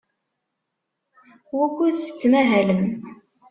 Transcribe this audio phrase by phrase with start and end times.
[1.57, 2.83] Wukud tettmahalem?